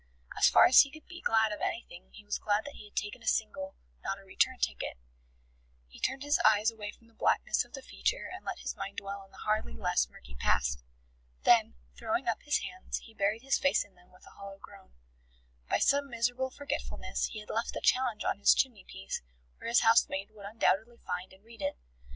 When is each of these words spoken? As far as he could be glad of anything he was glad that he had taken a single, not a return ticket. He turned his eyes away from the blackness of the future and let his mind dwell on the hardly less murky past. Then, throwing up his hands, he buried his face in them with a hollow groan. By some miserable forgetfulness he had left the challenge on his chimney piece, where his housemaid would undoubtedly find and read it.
As 0.39 0.49
far 0.49 0.65
as 0.65 0.79
he 0.81 0.89
could 0.89 1.05
be 1.05 1.21
glad 1.21 1.51
of 1.51 1.61
anything 1.61 2.09
he 2.11 2.25
was 2.25 2.39
glad 2.39 2.65
that 2.65 2.73
he 2.73 2.85
had 2.85 2.95
taken 2.95 3.21
a 3.21 3.27
single, 3.27 3.75
not 4.03 4.17
a 4.17 4.23
return 4.23 4.57
ticket. 4.57 4.97
He 5.89 5.99
turned 5.99 6.23
his 6.23 6.39
eyes 6.43 6.71
away 6.71 6.89
from 6.91 7.05
the 7.05 7.13
blackness 7.13 7.63
of 7.63 7.73
the 7.73 7.83
future 7.83 8.27
and 8.33 8.43
let 8.43 8.57
his 8.61 8.75
mind 8.75 8.97
dwell 8.97 9.19
on 9.19 9.29
the 9.29 9.43
hardly 9.45 9.75
less 9.75 10.09
murky 10.09 10.33
past. 10.33 10.81
Then, 11.43 11.75
throwing 11.95 12.27
up 12.27 12.41
his 12.41 12.63
hands, 12.63 12.97
he 12.97 13.13
buried 13.13 13.43
his 13.43 13.59
face 13.59 13.83
in 13.85 13.93
them 13.93 14.09
with 14.11 14.25
a 14.25 14.31
hollow 14.31 14.57
groan. 14.57 14.93
By 15.69 15.77
some 15.77 16.09
miserable 16.09 16.49
forgetfulness 16.49 17.25
he 17.27 17.39
had 17.41 17.51
left 17.51 17.75
the 17.75 17.79
challenge 17.81 18.23
on 18.23 18.39
his 18.39 18.55
chimney 18.55 18.83
piece, 18.85 19.21
where 19.59 19.67
his 19.67 19.81
housemaid 19.81 20.31
would 20.31 20.47
undoubtedly 20.47 20.97
find 20.97 21.31
and 21.31 21.45
read 21.45 21.61
it. 21.61 21.77